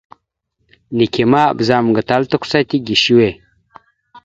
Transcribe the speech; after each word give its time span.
Neke 0.97 1.23
ma 1.31 1.41
ɓəzagaam 1.57 1.87
gatala 1.95 2.25
tʉkəsa 2.31 2.59
tige 2.69 2.95
səwe. 3.03 3.27